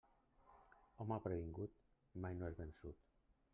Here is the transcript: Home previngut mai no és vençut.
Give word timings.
Home 1.03 1.19
previngut 1.27 1.77
mai 2.25 2.41
no 2.41 2.51
és 2.55 2.61
vençut. 2.65 3.09